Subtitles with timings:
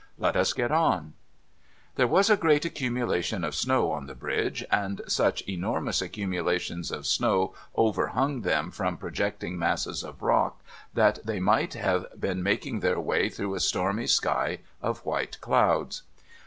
[0.17, 1.13] Let us get on!'
[1.95, 7.05] There was a great accumulation of snow on the Bridge; and such enormous accumulations of
[7.05, 10.63] snow overhung them from pro jecting masses of rock,
[10.95, 16.01] that they might have been making their way through a stormy sky of white clouds.